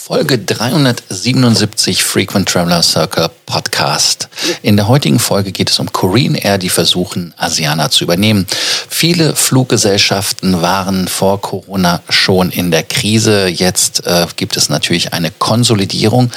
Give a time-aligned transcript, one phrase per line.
[0.00, 4.28] Folge 377 Frequent Traveler Circle Podcast.
[4.62, 8.46] In der heutigen Folge geht es um Korean Air, die versuchen, Asiana zu übernehmen.
[8.88, 13.48] Viele Fluggesellschaften waren vor Corona schon in der Krise.
[13.48, 16.30] Jetzt äh, gibt es natürlich eine Konsolidierung.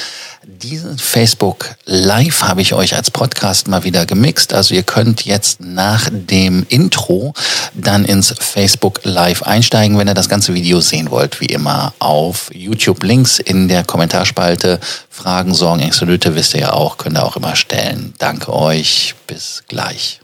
[0.64, 4.54] Diesen Facebook Live habe ich euch als Podcast mal wieder gemixt.
[4.54, 7.34] Also ihr könnt jetzt nach dem Intro
[7.74, 11.42] dann ins Facebook Live einsteigen, wenn ihr das ganze Video sehen wollt.
[11.42, 14.80] Wie immer auf YouTube Links in der Kommentarspalte.
[15.10, 18.14] Fragen, Sorgen, Ängste, Nöte wisst ihr ja auch, könnt ihr auch immer stellen.
[18.20, 19.16] Danke euch.
[19.26, 20.20] Bis gleich.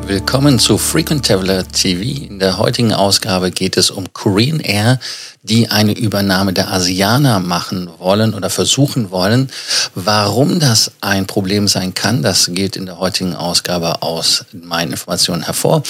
[0.07, 2.29] Willkommen zu Frequent Traveler TV.
[2.29, 5.01] In der heutigen Ausgabe geht es um Korean Air,
[5.43, 9.51] die eine Übernahme der Asianer machen wollen oder versuchen wollen.
[9.97, 15.43] Warum das ein Problem sein kann, das geht in der heutigen Ausgabe aus meinen Informationen
[15.43, 15.83] hervor.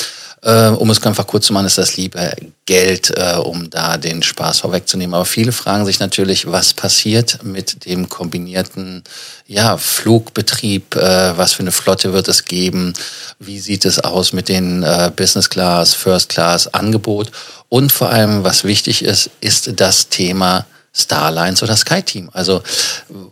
[0.46, 2.30] Äh, um es einfach kurz zu machen, ist das lieber
[2.66, 5.12] Geld, äh, um da den Spaß vorwegzunehmen.
[5.12, 9.02] Aber viele fragen sich natürlich, was passiert mit dem kombinierten
[9.48, 10.94] ja, Flugbetrieb?
[10.94, 12.92] Äh, was für eine Flotte wird es geben?
[13.40, 17.32] Wie sieht es aus mit den äh, Business Class, First Class Angebot?
[17.68, 22.30] Und vor allem, was wichtig ist, ist das Thema Starlines oder SkyTeam.
[22.32, 22.62] Also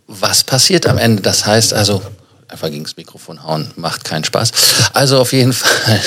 [0.07, 1.21] was passiert am Ende?
[1.21, 2.01] Das heißt also,
[2.47, 4.51] einfach gegen das Mikrofon hauen, macht keinen Spaß.
[4.93, 6.01] Also auf jeden Fall,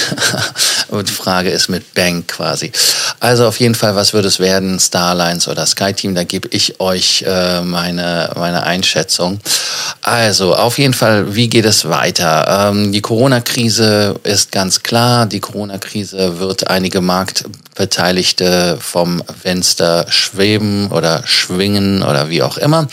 [0.90, 2.72] die Frage ist mit Bank quasi.
[3.20, 6.14] Also auf jeden Fall, was würde es werden, Starlines oder SkyTeam?
[6.14, 9.40] Da gebe ich euch äh, meine, meine Einschätzung.
[10.02, 12.70] Also auf jeden Fall, wie geht es weiter?
[12.70, 15.26] Ähm, die Corona-Krise ist ganz klar.
[15.26, 17.00] Die Corona-Krise wird einige
[17.78, 22.88] Marktbeteiligte vom Fenster schweben oder schwingen oder wie auch immer.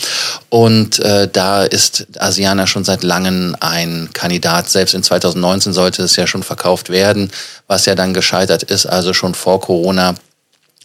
[0.48, 4.70] Und äh, da ist Asiana schon seit langem ein Kandidat.
[4.70, 7.30] Selbst in 2019 sollte es ja schon verkauft werden,
[7.66, 10.14] was ja dann gescheitert ist, also schon vor Corona.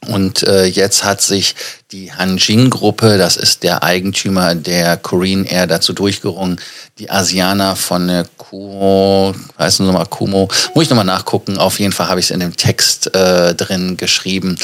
[0.08, 1.54] Und äh, jetzt hat sich
[1.92, 6.60] die Hanjin-Gruppe, das ist der Eigentümer der Korean Air, dazu durchgerungen,
[6.98, 11.58] die Asianer von der Kumo, heißt du nochmal Kumo, muss ich nochmal nachgucken.
[11.58, 14.58] Auf jeden Fall habe ich es in dem Text äh, drin geschrieben,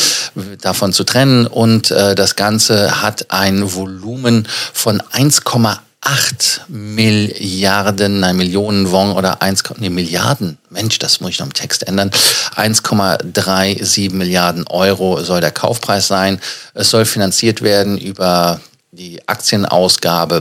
[0.62, 1.46] davon zu trennen.
[1.46, 9.42] Und äh, das Ganze hat ein Volumen von 1,8 8 Milliarden, nein, Millionen Won oder
[9.42, 12.12] 1, nee, Milliarden, Mensch, das muss ich noch im Text ändern,
[12.56, 16.40] 1,37 Milliarden Euro soll der Kaufpreis sein.
[16.74, 20.40] Es soll finanziert werden über die Aktienausgabe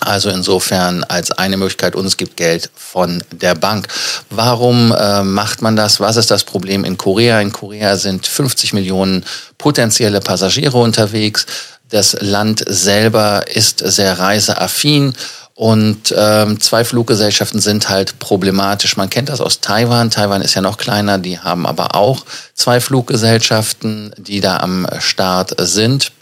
[0.00, 3.88] also insofern als eine Möglichkeit, uns gibt Geld von der Bank.
[4.28, 6.00] Warum äh, macht man das?
[6.00, 7.40] Was ist das Problem in Korea?
[7.40, 9.24] In Korea sind 50 Millionen
[9.56, 11.46] potenzielle Passagiere unterwegs.
[11.90, 15.14] Das Land selber ist sehr reiseaffin
[15.54, 18.98] und ähm, zwei Fluggesellschaften sind halt problematisch.
[18.98, 20.10] Man kennt das aus Taiwan.
[20.10, 25.54] Taiwan ist ja noch kleiner, die haben aber auch zwei Fluggesellschaften, die da am Start
[25.58, 26.12] sind.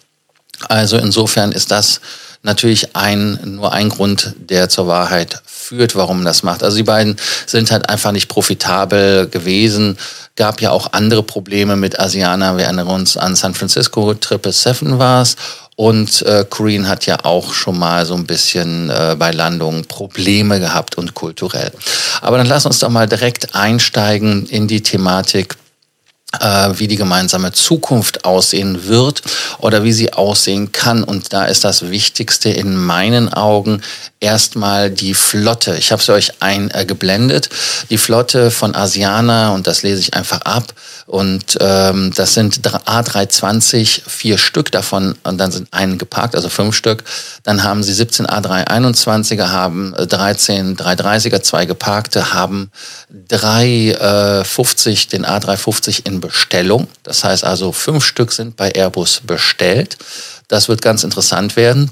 [0.68, 2.00] Also insofern ist das
[2.44, 6.62] natürlich ein, nur ein Grund, der zur Wahrheit führt, warum das macht.
[6.62, 7.16] Also die beiden
[7.46, 9.96] sind halt einfach nicht profitabel gewesen.
[10.36, 12.56] Gab ja auch andere Probleme mit Asiana.
[12.56, 15.36] Wir erinnern uns an San Francisco, Triple Seven war es.
[15.76, 20.60] Und äh, Korean hat ja auch schon mal so ein bisschen äh, bei Landungen Probleme
[20.60, 21.72] gehabt und kulturell.
[22.20, 25.56] Aber dann lass uns doch mal direkt einsteigen in die Thematik
[26.78, 29.22] wie die gemeinsame Zukunft aussehen wird
[29.58, 31.04] oder wie sie aussehen kann.
[31.04, 33.82] Und da ist das Wichtigste in meinen Augen
[34.24, 35.76] erstmal die Flotte.
[35.78, 37.46] Ich habe es euch eingeblendet.
[37.46, 37.50] Äh,
[37.90, 40.72] die Flotte von Asiana, und das lese ich einfach ab.
[41.06, 46.74] Und ähm, das sind A320, vier Stück davon, und dann sind einen geparkt, also fünf
[46.74, 47.04] Stück.
[47.42, 52.70] Dann haben sie 17 A321er, haben 13 330er, zwei geparkte, haben
[53.28, 56.88] 350, äh, den A350 in Bestellung.
[57.02, 59.96] Das heißt also, fünf Stück sind bei Airbus bestellt.
[60.48, 61.90] Das wird ganz interessant werden.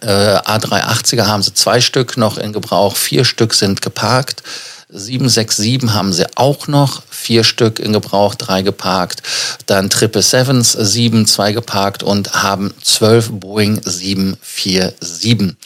[0.00, 4.42] Äh, A380er haben sie zwei Stück noch in Gebrauch, vier Stück sind geparkt.
[4.90, 9.22] 767 haben sie auch noch, vier Stück in Gebrauch, drei geparkt.
[9.66, 15.56] Dann Triple Sevens, sieben, zwei geparkt und haben zwölf Boeing 747.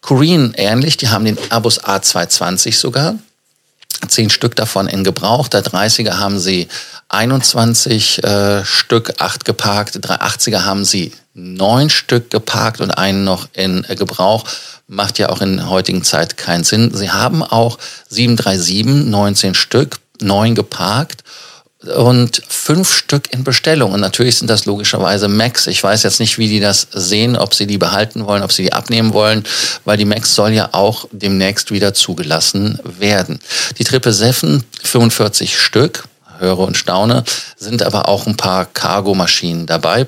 [0.00, 3.14] Korean ähnlich, die haben den Airbus A220 sogar
[4.08, 5.48] zehn Stück davon in Gebrauch.
[5.48, 6.68] Der 30er haben sie
[7.08, 9.96] 21 äh, Stück, acht geparkt.
[9.96, 14.44] 380er haben sie neun Stück geparkt und einen noch in äh, Gebrauch.
[14.88, 16.92] Macht ja auch in heutigen Zeit keinen Sinn.
[16.94, 17.78] Sie haben auch
[18.08, 21.24] 737, 19 Stück, neun geparkt
[21.82, 23.92] und fünf Stück in Bestellung.
[23.92, 25.66] Und natürlich sind das logischerweise Max.
[25.66, 28.62] Ich weiß jetzt nicht, wie die das sehen, ob sie die behalten wollen, ob sie
[28.62, 29.44] die abnehmen wollen,
[29.84, 33.40] weil die Max soll ja auch demnächst wieder zugelassen werden.
[33.78, 36.04] Die Triple Seven, 45 Stück,
[36.38, 37.24] höre und staune,
[37.56, 40.06] sind aber auch ein paar Cargo-Maschinen dabei.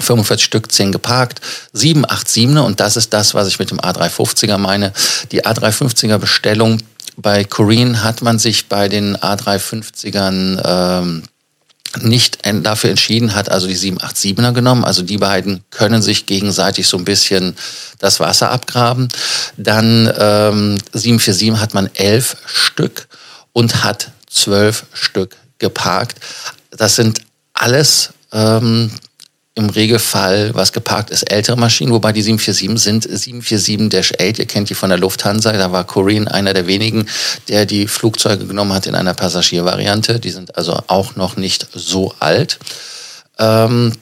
[0.00, 1.40] 45 Stück, 10 geparkt,
[1.74, 4.92] 787er und das ist das, was ich mit dem A350er meine.
[5.32, 6.78] Die A350er Bestellung
[7.20, 11.22] bei Korean hat man sich bei den A350ern ähm,
[12.00, 14.84] nicht dafür entschieden, hat also die 787er genommen.
[14.84, 17.56] Also die beiden können sich gegenseitig so ein bisschen
[17.98, 19.08] das Wasser abgraben.
[19.56, 23.08] Dann ähm, 747 hat man elf Stück
[23.52, 26.18] und hat zwölf Stück geparkt.
[26.70, 27.22] Das sind
[27.52, 28.92] alles ähm,
[29.58, 34.46] im Regelfall, was geparkt ist, ältere Maschinen, wobei die 747 sind 747 Dash 8, ihr
[34.46, 37.06] kennt die von der Lufthansa, da war Korean einer der wenigen,
[37.48, 40.20] der die Flugzeuge genommen hat in einer Passagiervariante.
[40.20, 42.60] Die sind also auch noch nicht so alt.
[43.40, 43.92] Ähm,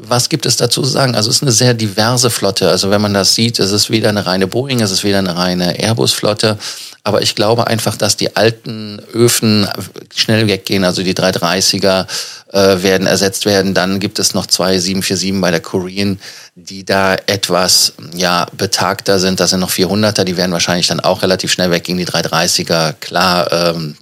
[0.00, 1.14] was gibt es dazu zu sagen?
[1.14, 2.68] Also es ist eine sehr diverse Flotte.
[2.68, 5.36] Also wenn man das sieht, es ist weder eine reine Boeing, es ist weder eine
[5.36, 6.58] reine Airbus-Flotte.
[7.02, 9.66] Aber ich glaube einfach, dass die alten Öfen
[10.14, 10.84] schnell weggehen.
[10.84, 12.06] Also die 330er
[12.52, 13.74] äh, werden ersetzt werden.
[13.74, 16.20] Dann gibt es noch zwei 747 bei der Korean,
[16.54, 19.40] die da etwas ja, betagter sind.
[19.40, 21.98] Das sind noch 400er, die werden wahrscheinlich dann auch relativ schnell weggehen.
[21.98, 23.96] Die 330er, klar, ähm,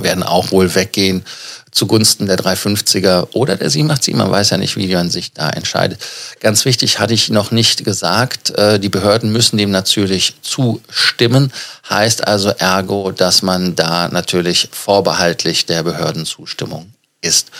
[0.00, 1.24] werden auch wohl weggehen
[1.70, 4.14] zugunsten der 350er oder der 787.
[4.14, 6.00] Man weiß ja nicht, wie man sich da entscheidet.
[6.40, 11.52] Ganz wichtig hatte ich noch nicht gesagt, äh, die Behörden müssen dem natürlich zustimmen.
[11.88, 17.50] Heißt also ergo, dass man da natürlich vorbehaltlich der Behördenzustimmung ist.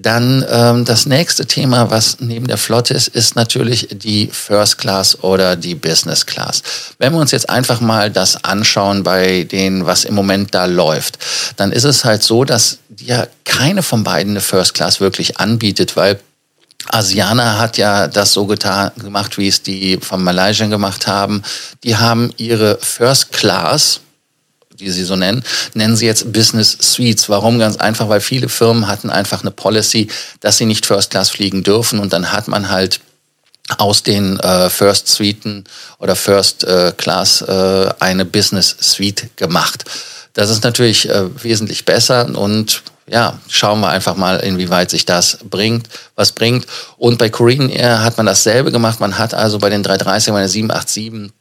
[0.00, 5.24] Dann ähm, das nächste Thema, was neben der Flotte ist, ist natürlich die First Class
[5.24, 6.62] oder die Business Class.
[6.98, 11.18] Wenn wir uns jetzt einfach mal das anschauen bei denen, was im Moment da läuft,
[11.56, 15.96] dann ist es halt so, dass ja keine von beiden eine First Class wirklich anbietet,
[15.96, 16.20] weil
[16.90, 21.42] Asiana hat ja das so getan, gemacht, wie es die von Malaysia gemacht haben.
[21.84, 24.00] Die haben ihre First Class,
[24.78, 27.28] die sie so nennen, nennen sie jetzt Business Suites.
[27.28, 27.58] Warum?
[27.58, 30.08] Ganz einfach, weil viele Firmen hatten einfach eine Policy,
[30.40, 33.00] dass sie nicht First Class fliegen dürfen und dann hat man halt
[33.76, 35.64] aus den äh, First Suiten
[35.98, 39.84] oder First äh, Class äh, eine Business Suite gemacht.
[40.38, 45.38] Das ist natürlich äh, wesentlich besser und ja, schauen wir einfach mal, inwieweit sich das
[45.42, 46.64] bringt, was bringt.
[46.96, 49.00] Und bei Korean Air hat man dasselbe gemacht.
[49.00, 51.32] Man hat also bei den 330, bei der 787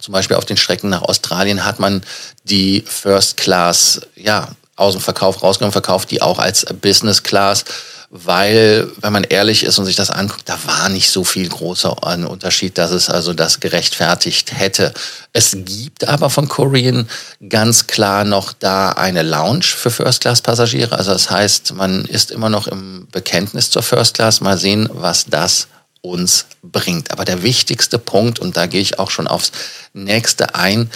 [0.00, 2.00] zum Beispiel auf den Strecken nach Australien hat man
[2.44, 7.66] die First Class ja, aus dem Verkauf rausgenommen, verkauft die auch als Business Class,
[8.14, 12.02] weil, wenn man ehrlich ist und sich das anguckt, da war nicht so viel großer
[12.28, 14.92] Unterschied, dass es also das gerechtfertigt hätte.
[15.32, 17.08] Es gibt aber von Korean
[17.48, 20.98] ganz klar noch da eine Lounge für First Class Passagiere.
[20.98, 24.42] Also das heißt, man ist immer noch im Bekenntnis zur First Class.
[24.42, 25.68] Mal sehen, was das
[26.02, 27.12] uns bringt.
[27.12, 29.52] Aber der wichtigste Punkt, und da gehe ich auch schon aufs
[29.94, 30.90] nächste ein,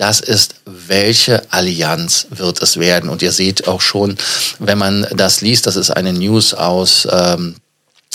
[0.00, 3.10] das ist, welche Allianz wird es werden?
[3.10, 4.16] Und ihr seht auch schon,
[4.58, 7.56] wenn man das liest, das ist eine News aus ähm,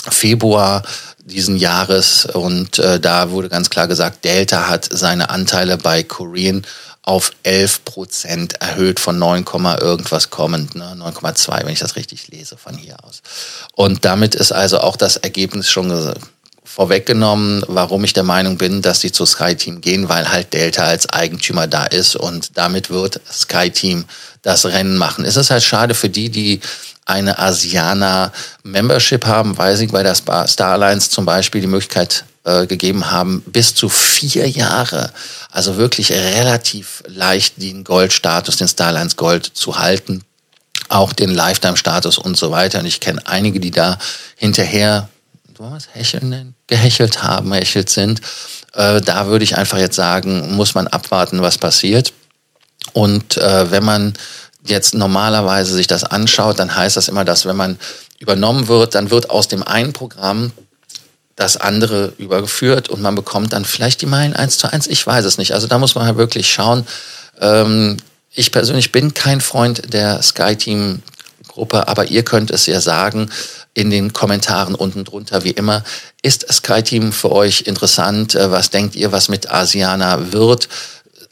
[0.08, 0.82] Februar
[1.18, 6.66] diesen Jahres und äh, da wurde ganz klar gesagt, Delta hat seine Anteile bei Korean
[7.02, 9.44] auf 11 Prozent erhöht von 9,
[9.80, 10.96] irgendwas kommend, ne?
[10.98, 13.22] 9,2, wenn ich das richtig lese von hier aus.
[13.74, 15.90] Und damit ist also auch das Ergebnis schon
[16.76, 21.08] vorweggenommen, warum ich der Meinung bin, dass sie zu SkyTeam gehen, weil halt Delta als
[21.08, 24.04] Eigentümer da ist und damit wird SkyTeam
[24.42, 25.24] das Rennen machen.
[25.24, 26.60] Es ist halt schade für die, die
[27.06, 28.30] eine Asiana
[28.62, 33.42] Membership haben, weil sie bei der Star Alliance zum Beispiel die Möglichkeit äh, gegeben haben,
[33.46, 35.10] bis zu vier Jahre,
[35.50, 40.24] also wirklich relativ leicht den Goldstatus, den Star Alliance Gold zu halten,
[40.90, 42.80] auch den Lifetime-Status und so weiter.
[42.80, 43.98] Und ich kenne einige, die da
[44.36, 45.08] hinterher
[45.58, 48.20] was hecheln nennen, gehechelt haben, hechelt sind.
[48.74, 52.12] Äh, da würde ich einfach jetzt sagen, muss man abwarten, was passiert.
[52.92, 54.14] Und äh, wenn man
[54.64, 57.78] jetzt normalerweise sich das anschaut, dann heißt das immer, dass wenn man
[58.18, 60.52] übernommen wird, dann wird aus dem einen Programm
[61.36, 64.86] das andere übergeführt und man bekommt dann vielleicht die Meilen eins zu eins.
[64.86, 65.52] Ich weiß es nicht.
[65.52, 66.86] Also da muss man halt wirklich schauen.
[67.40, 67.98] Ähm,
[68.32, 71.02] ich persönlich bin kein Freund der SkyTeam
[71.56, 73.30] Gruppe, aber ihr könnt es ja sagen
[73.72, 75.82] in den Kommentaren unten drunter, wie immer.
[76.22, 78.34] Ist SkyTeam für euch interessant?
[78.34, 80.68] Äh, was denkt ihr, was mit Asiana wird?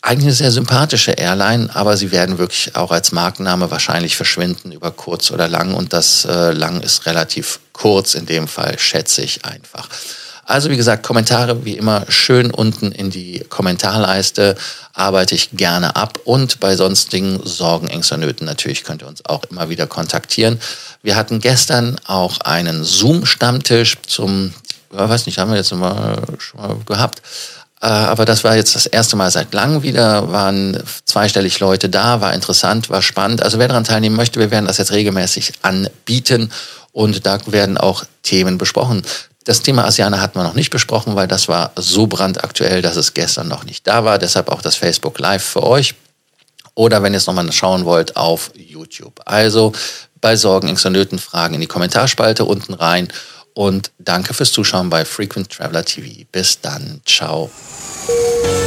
[0.00, 4.90] Eigentlich eine sehr sympathische Airline, aber sie werden wirklich auch als Markenname wahrscheinlich verschwinden über
[4.90, 9.44] kurz oder lang und das äh, lang ist relativ kurz in dem Fall, schätze ich
[9.44, 9.88] einfach.
[10.46, 14.56] Also wie gesagt, Kommentare wie immer schön unten in die Kommentarleiste
[14.92, 19.44] arbeite ich gerne ab und bei sonstigen Sorgen, Ängsten, Nöten natürlich könnt ihr uns auch
[19.50, 20.60] immer wieder kontaktieren.
[21.02, 24.52] Wir hatten gestern auch einen Zoom-Stammtisch zum,
[24.92, 27.22] ich weiß nicht, haben wir jetzt mal, schon mal gehabt,
[27.80, 32.20] äh, aber das war jetzt das erste Mal seit langem wieder, waren zweistellig Leute da,
[32.22, 33.42] war interessant, war spannend.
[33.42, 36.50] Also wer daran teilnehmen möchte, wir werden das jetzt regelmäßig anbieten
[36.92, 39.02] und da werden auch Themen besprochen.
[39.44, 43.12] Das Thema Asianer hatten wir noch nicht besprochen, weil das war so brandaktuell, dass es
[43.12, 44.18] gestern noch nicht da war.
[44.18, 45.94] Deshalb auch das Facebook Live für euch.
[46.74, 49.20] Oder wenn ihr es nochmal schauen wollt, auf YouTube.
[49.26, 49.72] Also
[50.20, 53.08] bei Sorgen, Ängsten und Nöten Fragen in die Kommentarspalte unten rein.
[53.52, 56.24] Und danke fürs Zuschauen bei Frequent Traveler TV.
[56.32, 57.00] Bis dann.
[57.06, 57.50] Ciao.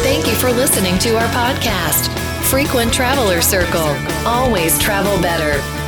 [0.04, 2.10] Thank you for listening to our podcast,
[2.44, 3.96] Frequent Traveler Circle.
[4.26, 5.77] Always travel better.